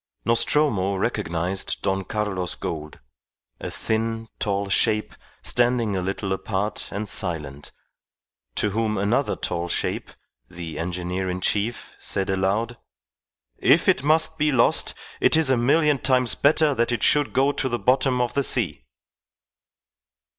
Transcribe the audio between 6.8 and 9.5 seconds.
and silent, to whom another